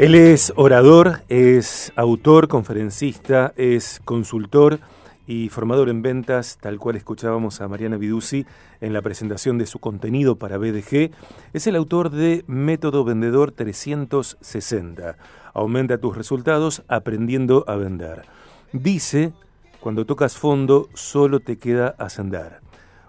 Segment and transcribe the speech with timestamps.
[0.00, 4.80] Él es orador, es autor, conferencista, es consultor
[5.26, 8.46] y formador en ventas, tal cual escuchábamos a Mariana Viduzzi
[8.80, 11.10] en la presentación de su contenido para BDG.
[11.52, 15.18] Es el autor de Método Vendedor 360.
[15.52, 18.22] Aumenta tus resultados aprendiendo a vender.
[18.72, 19.34] Dice,
[19.80, 22.60] cuando tocas fondo, solo te queda ascender.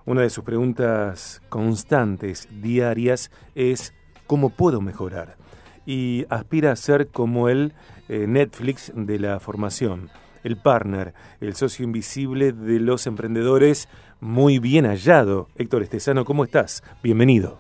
[0.06, 3.94] Una de sus preguntas constantes, diarias, es
[4.28, 5.40] ¿cómo puedo mejorar?
[5.86, 7.74] Y aspira a ser como el
[8.10, 10.10] eh, Netflix de la formación,
[10.44, 13.90] el partner, el socio invisible de los emprendedores,
[14.20, 15.48] muy bien hallado.
[15.58, 16.84] Héctor Estesano, ¿cómo estás?
[17.02, 17.60] Bienvenido.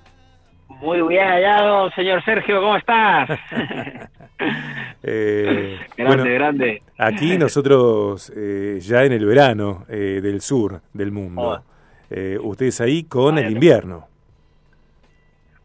[0.67, 3.29] Muy bien hallado, señor Sergio, ¿cómo estás?
[5.03, 6.83] Eh, grande, grande.
[6.97, 11.63] Aquí nosotros eh, ya en el verano del sur del mundo.
[11.63, 12.47] Oh.
[12.47, 14.10] ustedes ahí con el invierno.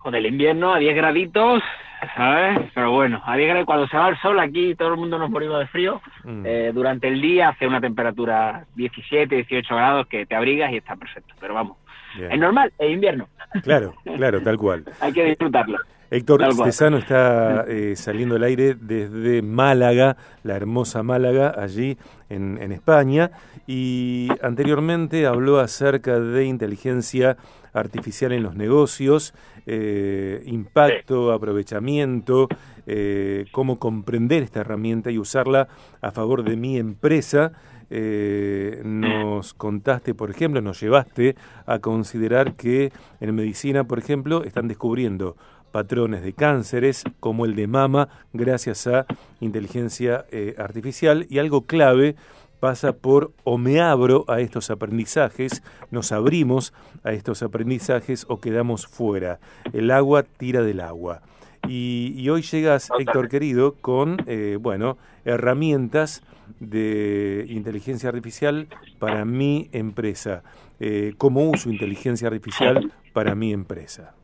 [0.06, 1.64] Con el invierno a 10 graditos,
[2.14, 2.70] ¿sabes?
[2.72, 5.66] Pero bueno, a cuando se va el sol aquí todo el mundo nos morimos de
[5.66, 6.00] frío.
[6.22, 6.42] Mm.
[6.46, 10.94] Eh, durante el día hace una temperatura 17, 18 grados que te abrigas y está
[10.94, 11.34] perfecto.
[11.40, 11.76] Pero vamos,
[12.16, 13.26] es normal, es invierno.
[13.64, 14.84] Claro, claro, tal cual.
[15.00, 15.78] Hay que disfrutarlo.
[16.16, 21.98] Héctor Cesano está eh, saliendo al aire desde Málaga, la hermosa Málaga, allí
[22.30, 23.30] en, en, España,
[23.66, 27.36] y anteriormente habló acerca de inteligencia
[27.74, 29.34] artificial en los negocios,
[29.66, 32.48] eh, impacto, aprovechamiento,
[32.86, 35.68] eh, cómo comprender esta herramienta y usarla
[36.00, 37.52] a favor de mi empresa.
[37.90, 45.36] Nos contaste, por ejemplo, nos llevaste a considerar que en medicina, por ejemplo, están descubriendo
[45.76, 49.04] patrones de cánceres como el de mama gracias a
[49.40, 52.16] inteligencia eh, artificial y algo clave
[52.60, 56.72] pasa por o me abro a estos aprendizajes, nos abrimos
[57.04, 59.38] a estos aprendizajes o quedamos fuera.
[59.74, 61.20] El agua tira del agua.
[61.68, 64.96] Y, hoy llegas, Héctor querido, con eh, bueno
[65.26, 66.22] herramientas
[66.60, 68.68] de inteligencia artificial
[68.98, 70.42] para mi empresa.
[70.80, 74.14] Eh, ¿Cómo uso inteligencia artificial para mi empresa?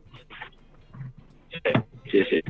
[2.11, 2.41] Sí, sí.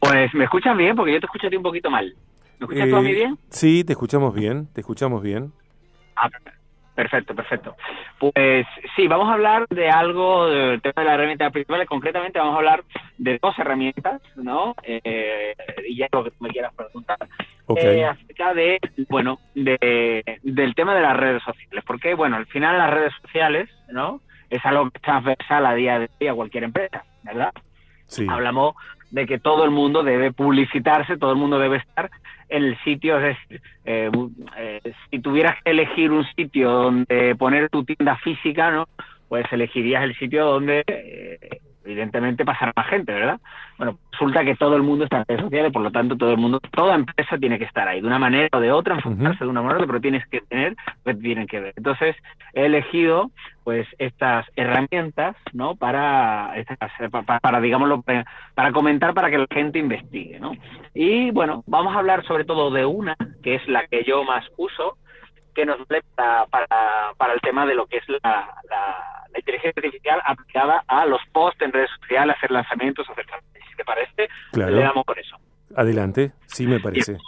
[0.00, 2.14] Pues me escuchas bien porque yo te escucho a ti un poquito mal.
[2.58, 3.38] ¿Me escuchas tú a mí eh, bien?
[3.50, 5.52] Sí, te escuchamos bien, te escuchamos bien.
[6.16, 6.28] Ah,
[6.98, 7.76] perfecto, perfecto.
[8.18, 8.66] Pues
[8.96, 11.86] sí, vamos a hablar de algo del tema de la herramienta principal.
[11.86, 12.82] Concretamente vamos a hablar
[13.18, 14.74] de dos herramientas, ¿no?
[14.82, 15.54] Eh,
[15.88, 17.18] y ya lo que tú me quieras preguntar.
[17.76, 21.84] Eh, acerca de, bueno, de, del tema de las redes sociales.
[21.86, 24.20] Porque, bueno, al final las redes sociales, ¿no?
[24.50, 27.52] Es algo que está transversal a día de día a cualquier empresa, ¿verdad?
[28.28, 28.74] Hablamos
[29.10, 32.10] de que todo el mundo debe publicitarse, todo el mundo debe estar
[32.48, 33.18] en el sitio.
[33.18, 33.38] Es
[33.84, 34.10] eh,
[34.56, 34.80] eh,
[35.10, 38.88] si tuvieras que elegir un sitio donde poner tu tienda física, ¿no?
[39.28, 41.38] Pues elegirías el sitio donde eh,
[41.84, 43.40] evidentemente pasará más gente, ¿verdad?
[43.76, 46.38] Bueno, resulta que todo el mundo está en redes sociales, por lo tanto todo el
[46.38, 49.50] mundo, toda empresa tiene que estar ahí, de una manera o de otra, enfocarse de
[49.50, 51.74] una manera, pero tienes que tener, pues tienen que ver.
[51.76, 52.16] Entonces,
[52.52, 53.30] he elegido
[53.64, 55.76] pues estas herramientas, ¿no?
[55.76, 56.54] Para,
[57.10, 58.02] para, para digámoslo,
[58.54, 60.52] para comentar, para que la gente investigue, ¿no?
[60.94, 64.44] Y bueno, vamos a hablar sobre todo de una, que es la que yo más
[64.56, 64.96] uso,
[65.54, 66.46] que nos vale para,
[67.16, 71.62] para, el tema de lo que es la, la, inteligencia artificial aplicada a los posts
[71.62, 74.76] en redes sociales, hacer lanzamientos, hacer si te parece, claro.
[74.76, 75.36] le damos con eso.
[75.76, 77.18] Adelante, sí me parece.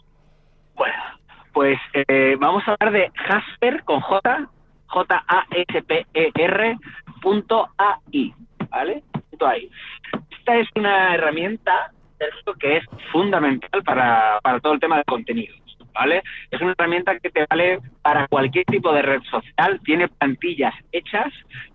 [0.74, 1.02] Bueno,
[1.52, 4.48] pues eh, vamos a hablar de Jasper con J,
[4.86, 6.76] J-A-S-P-E-R
[7.20, 8.34] punto A-I,
[8.70, 9.02] ¿vale?
[9.30, 9.70] Punto A-I.
[10.38, 11.92] Esta es una herramienta,
[12.58, 15.54] que es fundamental para, para todo el tema de contenido.
[15.92, 16.22] ¿Vale?
[16.50, 21.32] Es una herramienta que te vale para cualquier tipo de red social, tiene plantillas hechas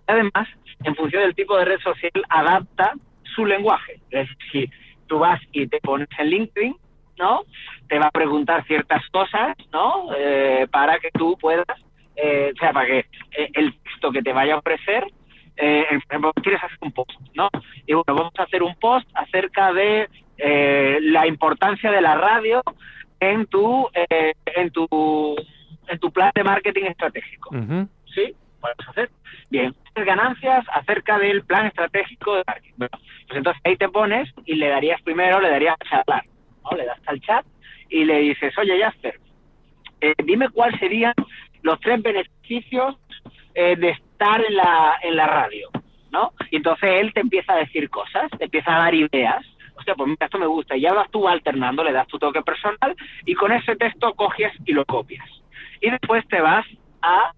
[0.08, 0.48] y además,
[0.84, 2.94] en función del tipo de red social, adapta
[3.36, 4.00] su lenguaje.
[4.12, 4.70] Es decir,
[5.08, 6.76] tú vas y te pones en LinkedIn,
[7.18, 7.44] ¿no?
[7.88, 10.10] Te va a preguntar ciertas cosas, ¿no?
[10.18, 11.66] Eh, para que tú puedas,
[12.16, 15.06] eh, o sea, para que eh, el texto que te vaya a ofrecer
[15.58, 15.86] eh,
[16.44, 17.50] quieres hacer un post, ¿no?
[17.86, 22.62] Y bueno, vamos a hacer un post acerca de la importancia de la radio
[23.20, 25.36] en tu, eh, en tu,
[25.88, 27.52] en tu plan de marketing estratégico.
[28.14, 28.34] ¿Sí?
[28.60, 29.10] Puedes hacer.
[29.50, 32.74] Bien, ganancias acerca del plan estratégico de marketing.
[32.78, 36.26] pues entonces ahí te pones y le darías primero, le darías a charlar,
[36.64, 36.78] ¿no?
[36.78, 37.46] Le das al chat
[37.90, 39.20] y le dices, oye, Jasper,
[40.02, 41.14] eh, dime cuáles serían
[41.62, 42.96] los tres beneficios
[43.54, 45.70] eh, de estar en la, en la radio,
[46.12, 46.34] ¿no?
[46.52, 49.46] Y entonces él te empieza a decir cosas, te empieza a dar ideas,
[49.76, 52.96] hostia, pues mira, esto me gusta, y ya tú alternando, le das tu toque personal
[53.26, 55.28] y con ese texto coges y lo copias.
[55.82, 56.66] Y después te vas
[57.02, 57.32] a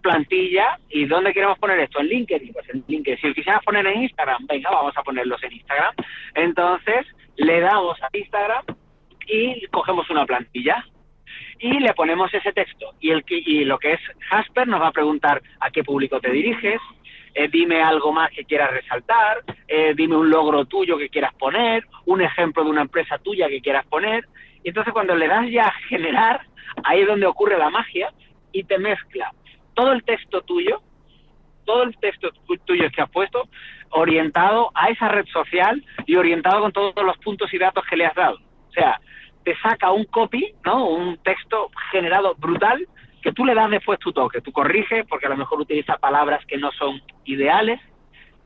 [0.00, 2.00] plantilla y ¿dónde queremos poner esto?
[2.00, 3.20] En LinkedIn, pues en LinkedIn.
[3.20, 5.94] Si lo quisieras poner en Instagram, venga, vamos a ponerlos en Instagram.
[6.34, 8.64] Entonces, le damos a Instagram
[9.26, 10.84] y cogemos una plantilla
[11.58, 12.94] y le ponemos ese texto.
[13.00, 16.30] Y, el, y lo que es Jasper nos va a preguntar a qué público te
[16.30, 16.80] diriges,
[17.34, 21.86] eh, dime algo más que quieras resaltar, eh, dime un logro tuyo que quieras poner,
[22.06, 24.26] un ejemplo de una empresa tuya que quieras poner.
[24.62, 26.40] Y entonces cuando le das ya a generar,
[26.84, 28.12] ahí es donde ocurre la magia
[28.52, 29.32] y te mezcla
[29.74, 30.82] todo el texto tuyo,
[31.64, 32.30] todo el texto
[32.64, 33.48] tuyo que has puesto,
[33.90, 38.06] orientado a esa red social y orientado con todos los puntos y datos que le
[38.06, 38.38] has dado.
[38.68, 39.00] O sea,
[39.44, 40.86] te saca un copy, ¿no?
[40.86, 42.86] Un texto generado brutal
[43.22, 44.40] que tú le das después tu toque.
[44.40, 47.80] Tú corriges porque a lo mejor utiliza palabras que no son ideales,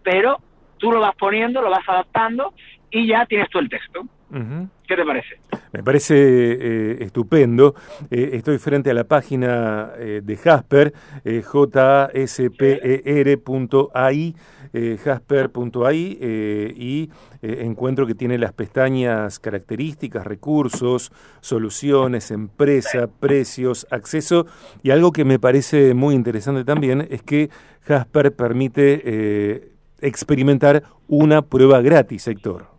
[0.02, 0.40] pero
[0.78, 2.54] tú lo vas poniendo, lo vas adaptando
[2.90, 4.06] y ya tienes tú el texto.
[4.86, 5.38] ¿Qué te parece?
[5.72, 7.74] Me parece eh, estupendo.
[8.10, 10.92] Eh, estoy frente a la página eh, de Jasper,
[14.74, 16.18] jasper.ai, jasper.ai,
[16.76, 17.10] y
[17.42, 24.46] encuentro que tiene las pestañas características, recursos, soluciones, empresa, precios, acceso,
[24.82, 27.50] y algo que me parece muy interesante también es que
[27.82, 32.74] Jasper permite experimentar una prueba gratis, Héctor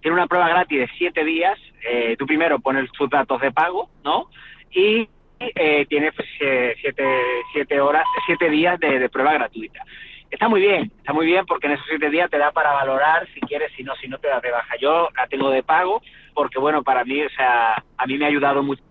[0.00, 1.58] tiene una prueba gratis de siete días.
[1.88, 4.28] Eh, tú primero pones tus datos de pago, ¿no?
[4.70, 5.08] Y
[5.40, 7.04] eh, tienes pues, eh, siete,
[7.52, 9.84] siete horas, siete días de, prueba gratuita.
[10.30, 13.26] Está muy bien, está muy bien porque en esos siete días te da para valorar
[13.32, 14.76] si quieres, si no, si no te da de baja.
[14.78, 16.02] Yo la tengo de pago
[16.34, 18.82] porque, bueno, para mí, o sea, a mí me ha ayudado mucho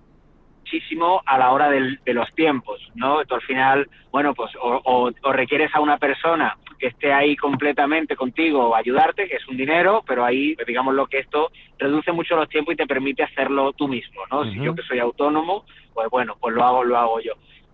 [0.67, 3.23] muchísimo a la hora de los tiempos, ¿no?
[3.25, 8.67] Tú al final, bueno, pues o, requieres a una persona que esté ahí completamente contigo
[8.67, 12.49] o ayudarte, que es un dinero, pero ahí, digamos lo que esto reduce mucho los
[12.49, 14.43] tiempos y te permite hacerlo tú mismo, ¿no?
[14.45, 17.33] Si yo que soy autónomo, pues bueno, pues lo hago, lo hago yo.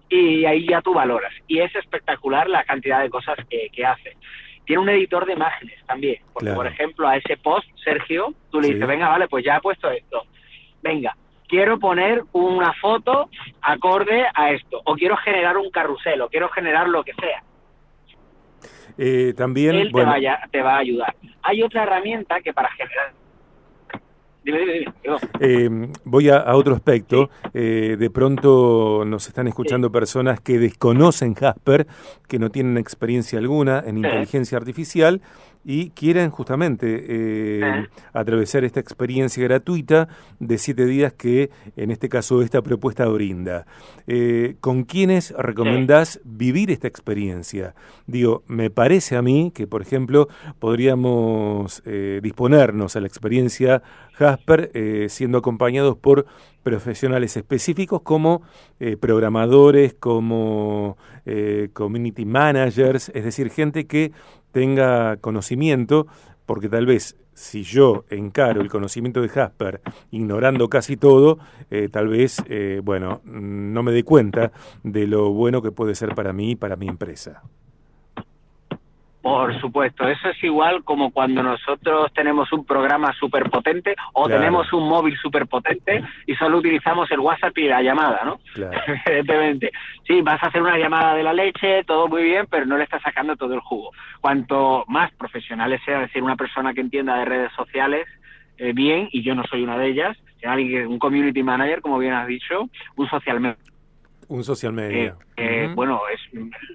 [0.10, 1.34] Y ahí ya tú valoras.
[1.48, 4.16] Y es espectacular la cantidad de cosas que, hace.
[4.66, 8.69] Tiene un editor de imágenes también, porque por ejemplo a ese post, Sergio, tú le
[8.69, 10.24] dices, venga, vale, pues ya he puesto esto.
[10.81, 11.16] Venga,
[11.54, 13.30] quiero poner una foto
[13.62, 17.44] acorde a esto, o quiero generar un carrusel, o quiero generar lo que sea.
[18.98, 20.04] Eh, también, Él te,
[20.52, 21.16] te va a ayudar.
[21.44, 23.14] Hay otra herramienta que para generar
[25.40, 25.70] eh,
[26.04, 27.30] voy a, otro aspecto.
[27.54, 31.88] Eh, de pronto nos están escuchando personas que desconocen Jasper,
[32.28, 35.22] que no tienen experiencia alguna en inteligencia artificial
[35.63, 40.07] y quieren justamente eh, atravesar esta experiencia gratuita
[40.39, 43.65] de siete días que en este caso esta propuesta brinda.
[44.60, 47.75] ¿Con quiénes recomendás vivir esta experiencia?
[48.06, 50.27] Digo, me parece a mí que, por ejemplo,
[50.60, 51.81] podríamos
[52.21, 53.81] disponernos a la experiencia
[54.13, 56.25] Jasper, eh, siendo acompañados por
[56.62, 58.44] profesionales específicos como
[58.80, 64.12] eh, programadores, como eh, community managers, es decir, gente que
[64.54, 66.08] tenga conocimiento,
[66.46, 71.40] porque tal vez si yo encaro el conocimiento de Jasper ignorando casi todo,
[71.92, 72.38] tal vez,
[72.84, 74.52] bueno, no me dé cuenta
[74.84, 77.42] de lo bueno que puede ser para mí y para mi empresa.
[79.24, 84.72] Por supuesto, eso es igual como cuando nosotros tenemos un programa súper potente o tenemos
[84.74, 88.40] un móvil súper potente y solo utilizamos el WhatsApp y la llamada, ¿no?
[88.54, 88.78] Claro.
[89.06, 89.72] Evidentemente.
[90.06, 92.84] Sí, vas a hacer una llamada de la leche, todo muy bien, pero no le
[92.84, 93.92] estás sacando todo el jugo.
[94.20, 98.06] Cuanto más profesionales sea, es decir, una persona que entienda de redes sociales
[98.57, 102.14] eh, bien, y yo no soy una de ellas, alguien un community manager, como bien
[102.14, 103.57] has dicho, un social media.
[104.28, 105.16] Un social media.
[105.38, 106.19] Eh, eh, bueno, es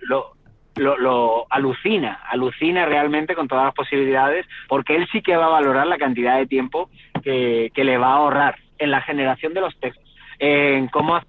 [0.03, 0.33] lo,
[0.79, 5.87] lo, alucina, alucina realmente con todas las posibilidades, porque él sí que va a valorar
[5.87, 6.91] la cantidad de tiempo
[7.23, 10.05] que, le va a ahorrar en la generación de los textos,
[10.39, 11.29] en cómo hacer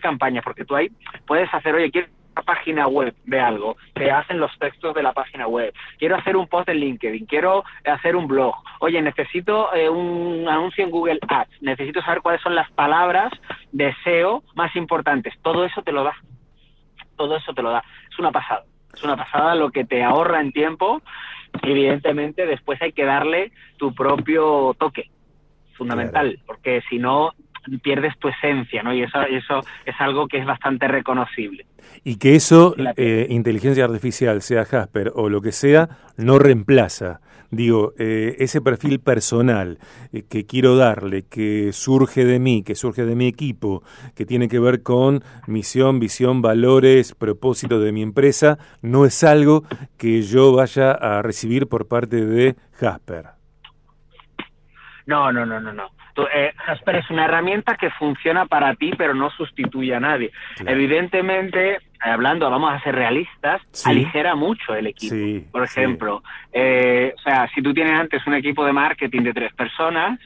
[0.00, 0.90] campañas, porque tú ahí
[1.26, 5.12] puedes hacer, oye, quiero una página web de algo, te hacen los textos de la
[5.12, 9.88] página web, quiero hacer un post en LinkedIn, quiero hacer un blog, oye, necesito eh,
[9.88, 13.32] un anuncio en Google Ads, necesito saber cuáles son las palabras
[13.72, 16.14] de SEO más importantes, todo eso te lo da
[17.16, 17.82] todo eso te lo da.
[18.16, 18.64] Es una pasada.
[18.94, 21.02] Es una pasada lo que te ahorra en tiempo.
[21.62, 25.10] Evidentemente, después hay que darle tu propio toque,
[25.74, 27.34] fundamental, porque si no
[27.82, 28.94] pierdes tu esencia, ¿no?
[28.94, 31.66] Y eso, eso es algo que es bastante reconocible.
[32.04, 37.20] Y que eso, eh, inteligencia artificial, sea Jasper o lo que sea, no reemplaza.
[37.50, 39.78] Digo, eh, ese perfil personal
[40.12, 43.82] eh, que quiero darle, que surge de mí, que surge de mi equipo,
[44.16, 49.62] que tiene que ver con misión, visión, valores, propósito de mi empresa, no es algo
[49.96, 53.26] que yo vaya a recibir por parte de Jasper.
[55.06, 55.95] No, no, no, no, no.
[56.32, 60.32] Eh, Jasper es una herramienta que funciona para ti, pero no sustituye a nadie.
[60.64, 65.14] Evidentemente, hablando, vamos a ser realistas, aligera mucho el equipo.
[65.52, 69.52] Por ejemplo, eh, o sea, si tú tienes antes un equipo de marketing de tres
[69.54, 70.18] personas,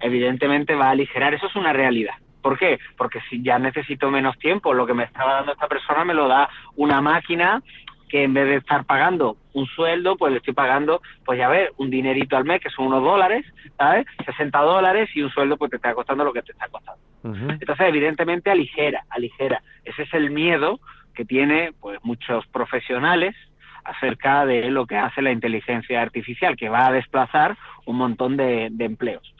[0.00, 2.14] evidentemente va a aligerar, eso es una realidad.
[2.42, 2.78] ¿Por qué?
[2.96, 6.26] Porque si ya necesito menos tiempo, lo que me estaba dando esta persona me lo
[6.26, 7.62] da una máquina
[8.12, 11.70] que en vez de estar pagando un sueldo, pues le estoy pagando, pues ya ves,
[11.78, 13.46] un dinerito al mes, que son unos dólares,
[13.78, 14.04] ¿sabes?
[14.26, 17.00] 60 dólares y un sueldo pues te está costando lo que te está costando.
[17.24, 19.62] Entonces, evidentemente, aligera, aligera.
[19.82, 20.78] Ese es el miedo
[21.14, 23.34] que tiene pues muchos profesionales
[23.82, 28.68] acerca de lo que hace la inteligencia artificial, que va a desplazar un montón de,
[28.72, 29.34] de empleos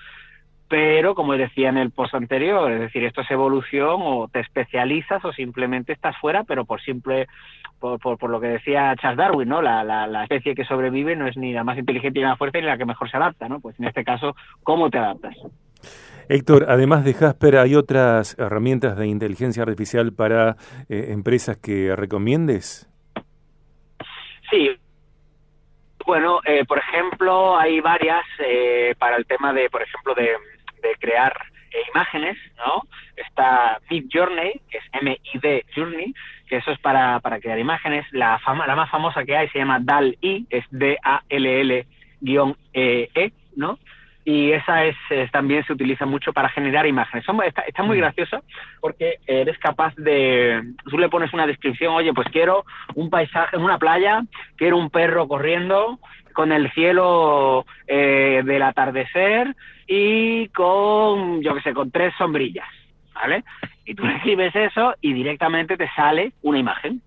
[0.72, 5.22] pero como decía en el post anterior, es decir, esto es evolución o te especializas
[5.22, 7.26] o simplemente estás fuera, pero por simple,
[7.78, 9.60] por, por, lo que decía Charles Darwin, ¿no?
[9.60, 12.68] La, la, especie que sobrevive no es ni la más inteligente ni la fuerte ni
[12.68, 13.60] la que mejor se adapta, ¿no?
[13.60, 15.36] Pues en este caso, ¿cómo te adaptas?
[16.30, 20.56] Héctor, además de Jasper, ¿hay otras herramientas de inteligencia artificial para
[20.88, 22.88] eh, empresas que recomiendes?
[24.50, 24.70] Sí,
[26.06, 30.30] bueno, eh, por ejemplo, hay varias eh, para el tema de, por ejemplo, de
[30.82, 31.32] de crear
[31.70, 32.82] eh, imágenes, ¿no?
[33.16, 36.14] Está Mid Journey, que es M-I-D Journey,
[36.48, 38.06] que eso es para, para crear imágenes.
[38.12, 41.86] La, fama, la más famosa que hay se llama DAL-I, es D-A-L-L-E,
[43.14, 43.78] -E, ¿no?
[44.24, 44.96] y esa es,
[45.32, 47.24] también se utiliza mucho para generar imágenes.
[47.44, 48.00] está, está, muy mm.
[48.00, 48.42] gracioso
[48.80, 53.62] porque eres capaz de, tú le pones una descripción, oye, pues quiero un paisaje en
[53.62, 54.22] una playa,
[54.56, 55.98] quiero un perro corriendo
[56.34, 59.54] con el cielo eh, del atardecer
[59.94, 62.66] y con, yo qué sé, con tres sombrillas,
[63.14, 63.44] ¿vale?
[63.84, 67.02] Y tú escribes eso y directamente te sale una imagen.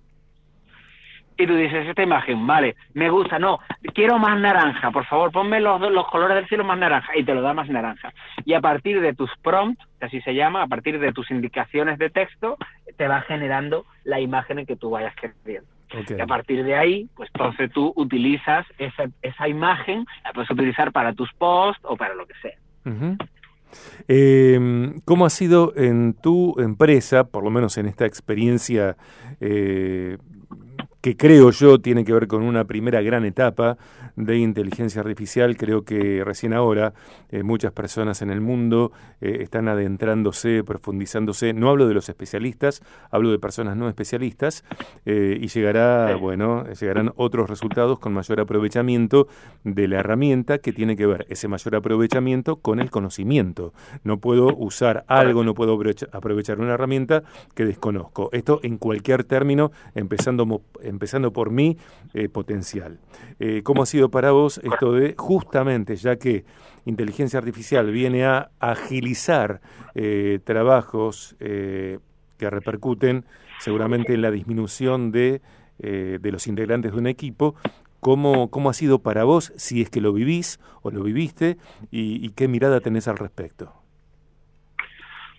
[1.38, 3.60] Y tú dices, esta imagen, vale, me gusta, no,
[3.94, 7.34] quiero más naranja, por favor, ponme los, los colores del cielo más naranja, y te
[7.34, 8.14] lo da más naranja.
[8.46, 11.98] Y a partir de tus prompts, que así se llama, a partir de tus indicaciones
[11.98, 12.56] de texto,
[12.98, 15.68] te va generando la imagen en que tú vayas queriendo.
[16.18, 20.92] Y a partir de ahí, pues entonces tú utilizas esa, esa imagen, la puedes utilizar
[20.92, 22.56] para tus posts o para lo que sea.
[24.08, 28.98] Em, ¿Cómo ha sido en tu empresa, por lo menos en esta experiencia
[29.42, 30.18] eh,
[31.06, 33.78] que creo yo tiene que ver con una primera gran etapa
[34.16, 35.56] de inteligencia artificial.
[35.56, 36.96] Creo que recién ahora
[37.30, 41.54] eh, muchas personas en el mundo eh, están adentrándose, profundizándose.
[41.54, 42.82] No hablo de los especialistas,
[43.12, 44.64] hablo de personas no especialistas
[45.06, 49.28] eh, y llegará, bueno, llegarán otros resultados con mayor aprovechamiento
[49.64, 53.74] de la herramienta que tiene que ver ese mayor aprovechamiento con el conocimiento.
[54.04, 55.78] No puedo usar algo, no puedo
[56.12, 57.22] aprovechar una herramienta
[57.54, 58.30] que desconozco.
[58.32, 60.48] Esto en cualquier término, empezando
[60.96, 61.78] empezando por mi
[62.14, 63.00] eh, potencial.
[63.40, 66.46] Eh, ¿Cómo ha sido para vos esto de justamente, ya que
[66.86, 69.62] inteligencia artificial viene a agilizar
[69.94, 73.26] eh, trabajos que repercuten
[73.60, 75.42] seguramente en la disminución de,
[75.78, 77.56] de los integrantes de un equipo,
[78.02, 81.58] ¿Cómo, ¿Cómo, ha sido para vos, si es que lo vivís o lo viviste,
[81.90, 83.85] y qué mirada tenés al respecto?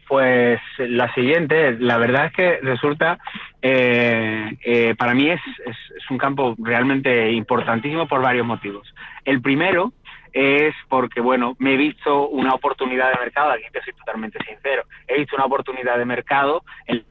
[0.09, 3.19] Pues la siguiente, la verdad es que resulta,
[3.61, 5.77] eh, eh, para mí es, es,
[6.11, 8.95] un campo realmente importantísimo por varios motivos.
[9.25, 9.93] El primero
[10.33, 14.85] es porque, bueno, me he visto una oportunidad de mercado, aquí te soy totalmente sincero,
[15.09, 17.05] he visto una oportunidad de mercado en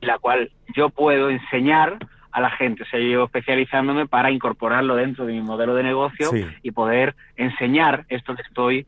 [0.00, 1.98] la cual yo puedo enseñar
[2.30, 6.30] a la gente, o sea, yo especializándome para incorporarlo dentro de mi modelo de negocio
[6.62, 8.86] y poder enseñar esto que estoy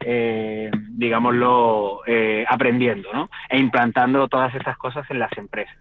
[0.00, 3.30] eh, digámoslo, eh, aprendiendo, ¿no?
[3.48, 5.76] E implantando todas estas cosas en las empresas.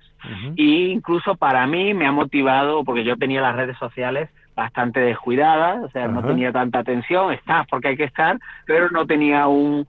[0.57, 5.81] Y incluso para mí me ha motivado, porque yo tenía las redes sociales bastante descuidadas,
[5.81, 9.87] o sea, no tenía tanta atención, estás porque hay que estar, pero no tenía un,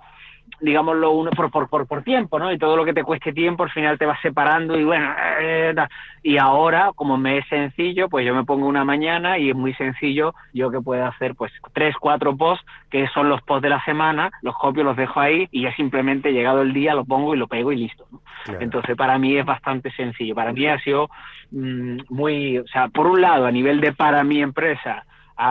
[0.61, 2.52] digámoslo, uno por, por, por, por tiempo, ¿no?
[2.52, 5.75] Y todo lo que te cueste tiempo al final te vas separando y bueno, eh,
[6.23, 9.75] y ahora, como me es sencillo, pues yo me pongo una mañana y es muy
[9.75, 13.85] sencillo yo que puedo hacer pues tres, cuatro posts, que son los posts de la
[13.85, 17.38] semana, los copio, los dejo ahí y ya simplemente llegado el día lo pongo y
[17.38, 18.21] lo pego y listo, ¿no?
[18.61, 21.09] Entonces para mí es bastante sencillo, para mí ha sido
[21.50, 25.05] mm, muy, o sea, por un lado a nivel de para mi empresa,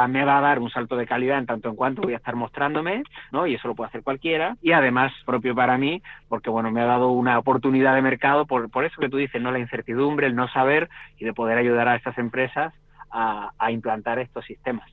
[0.08, 2.36] me va a dar un salto de calidad en tanto en cuanto voy a estar
[2.36, 3.48] mostrándome, ¿no?
[3.48, 4.56] Y eso lo puede hacer cualquiera.
[4.62, 8.70] Y además, propio para mí, porque bueno, me ha dado una oportunidad de mercado por,
[8.70, 9.52] por eso que tú dices, ¿no?
[9.52, 12.74] La incertidumbre, el no saber y de poder ayudar a estas empresas
[13.12, 14.88] a, implantar estos sistemas.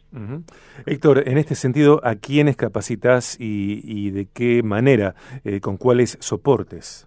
[0.86, 5.14] Héctor, en este sentido, ¿a quiénes capacitas y, y de qué manera?
[5.44, 7.06] Eh, ¿Con cuáles soportes?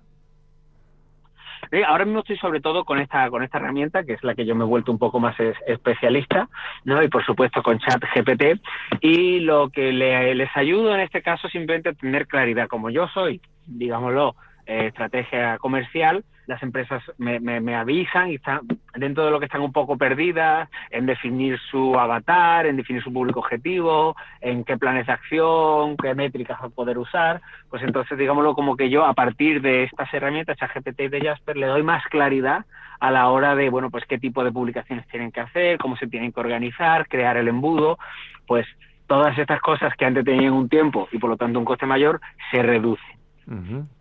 [1.87, 4.55] Ahora mismo estoy sobre todo con esta, con esta herramienta, que es la que yo
[4.55, 5.35] me he vuelto un poco más
[5.67, 6.49] especialista,
[6.83, 7.01] ¿no?
[7.03, 8.59] Y por supuesto con Chat GPT.
[9.01, 12.67] Y lo que les ayudo en este caso simplemente a tener claridad.
[12.67, 14.35] Como yo soy, digámoslo,
[14.65, 18.61] eh, estrategia comercial, las empresas me, me, avisan y están
[18.95, 23.13] dentro de lo que están un poco perdidas en definir su avatar, en definir su
[23.13, 27.39] público objetivo, en qué planes de acción, qué métricas a poder usar,
[27.69, 31.55] pues entonces digámoslo como que yo a partir de estas herramientas, ChatGPT y de Jasper,
[31.55, 32.65] le doy más claridad
[32.99, 36.07] a la hora de, bueno, pues qué tipo de publicaciones tienen que hacer, cómo se
[36.07, 37.99] tienen que organizar, crear el embudo,
[38.47, 38.65] pues
[39.05, 42.19] todas estas cosas que antes tenían un tiempo y por lo tanto un coste mayor,
[42.49, 43.18] se reducen.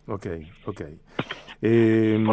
[0.07, 0.27] Ok,
[0.65, 0.81] ok.
[1.61, 2.23] Eh,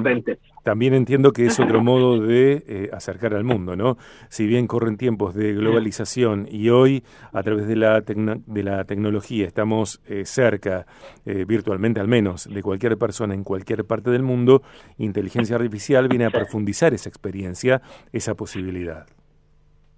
[0.62, 3.96] También entiendo que es otro modo de eh, acercar al mundo, ¿no?
[4.28, 9.46] Si bien corren tiempos de globalización y hoy a través de la, de la tecnología
[9.46, 10.86] estamos eh, cerca,
[11.24, 14.62] eh, virtualmente al menos, de cualquier persona en cualquier parte del mundo,
[14.98, 17.82] inteligencia artificial viene a profundizar esa experiencia,
[18.12, 19.06] esa posibilidad.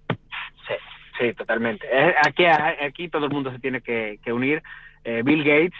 [0.09, 0.75] Sí,
[1.19, 1.87] sí, totalmente.
[2.25, 4.63] Aquí, aquí todo el mundo se tiene que, que unir.
[5.23, 5.73] Bill Gates,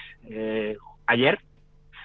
[1.09, 1.39] ayer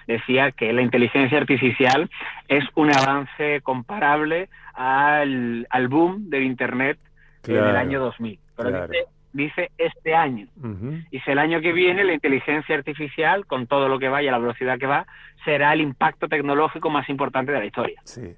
[0.07, 2.09] decía que la inteligencia artificial
[2.47, 6.99] es un avance comparable al, al boom del Internet
[7.47, 8.39] en el año 2000.
[8.55, 8.87] Pero
[9.33, 10.47] dice, este año.
[11.11, 14.39] Y si el año que viene la inteligencia artificial, con todo lo que vaya, la
[14.39, 15.05] velocidad que va,
[15.43, 18.01] será el impacto tecnológico más importante de la historia.
[18.03, 18.35] Sí.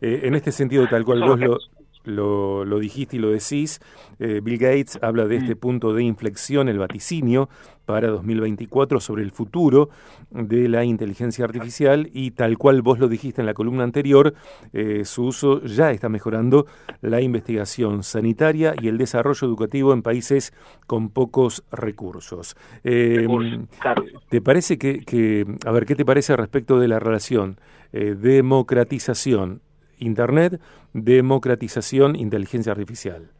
[0.00, 1.58] Eh, en este sentido, tal cual vos lo,
[2.04, 3.80] lo, lo, dijiste y lo decís,
[4.18, 5.58] eh, Bill Gates habla de este mm.
[5.58, 7.48] punto de inflexión, el vaticinio
[7.84, 9.90] para 2024 sobre el futuro
[10.30, 14.34] de la inteligencia artificial y tal cual vos lo dijiste en la columna anterior,
[14.72, 16.66] eh, su uso ya está mejorando
[17.00, 20.52] la investigación sanitaria y el desarrollo educativo en países
[20.86, 22.56] con pocos recursos.
[22.84, 23.26] Eh,
[24.28, 27.58] ¿Te parece que, que, a ver, qué te parece respecto de la relación
[27.92, 29.60] democratización
[30.02, 30.60] Internet,
[30.92, 33.30] democratización, inteligencia artificial.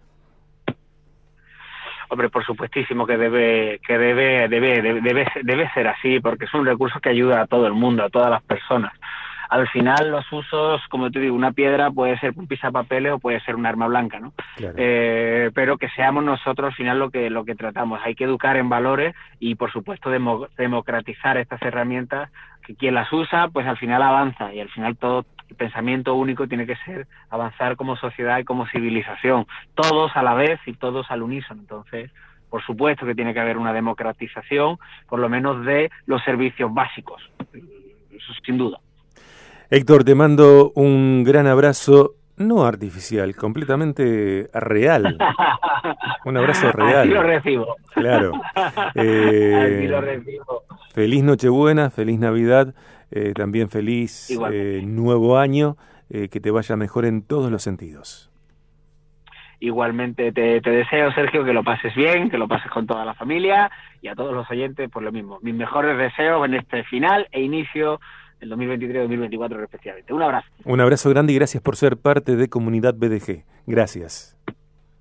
[2.09, 6.67] Hombre, por supuestísimo que debe, que debe, debe, debe, debe ser así, porque es un
[6.67, 8.93] recurso que ayuda a todo el mundo, a todas las personas.
[9.53, 13.39] Al final, los usos, como te digo, una piedra puede ser un pisapapeles o puede
[13.41, 14.33] ser un arma blanca, ¿no?
[14.59, 18.01] Eh, pero que seamos nosotros al final lo que, lo que tratamos.
[18.03, 20.09] Hay que educar en valores y, por supuesto,
[20.57, 22.31] democratizar estas herramientas
[22.67, 26.47] que quien las usa, pues al final avanza y al final todo el pensamiento único
[26.47, 31.11] tiene que ser avanzar como sociedad y como civilización, todos a la vez y todos
[31.11, 31.61] al unísono.
[31.61, 32.11] Entonces,
[32.49, 37.23] por supuesto que tiene que haber una democratización, por lo menos de los servicios básicos,
[38.11, 38.79] eso sin duda.
[39.71, 45.19] Héctor, te mando un gran abrazo no artificial, completamente real.
[46.25, 47.01] Un abrazo real.
[47.01, 47.77] Así lo recibo.
[47.95, 48.33] Claro.
[48.95, 50.65] Eh, lo recibo.
[50.93, 52.75] Feliz Nochebuena, feliz Navidad,
[53.11, 55.77] eh, también feliz eh, nuevo año,
[56.11, 58.31] eh, que te vaya mejor en todos los sentidos.
[59.61, 63.15] Igualmente te, te, deseo, Sergio, que lo pases bien, que lo pases con toda la
[63.15, 65.39] familia y a todos los oyentes, por lo mismo.
[65.41, 68.01] Mis mejores deseos en este final e inicio
[68.43, 70.13] el 2023-2024 respectivamente.
[70.13, 70.49] Un abrazo.
[70.65, 73.45] Un abrazo grande y gracias por ser parte de Comunidad BDG.
[73.67, 74.37] Gracias.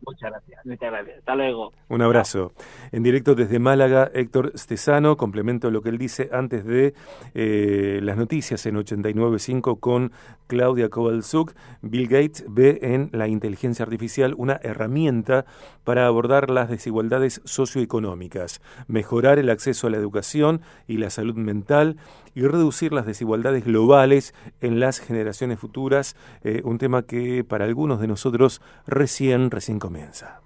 [0.03, 1.19] Muchas gracias, muchas gracias.
[1.19, 1.73] Hasta luego.
[1.87, 2.53] Un abrazo.
[2.91, 6.95] En directo desde Málaga, Héctor Stesano, complemento lo que él dice antes de
[7.35, 10.11] eh, las noticias en 89.5 con
[10.47, 11.53] Claudia Kowalczuk.
[11.83, 15.45] Bill Gates ve en la inteligencia artificial una herramienta
[15.83, 21.97] para abordar las desigualdades socioeconómicas, mejorar el acceso a la educación y la salud mental
[22.35, 27.99] y reducir las desigualdades globales en las generaciones futuras, eh, un tema que para algunos
[27.99, 30.41] de nosotros recién, recién comienza.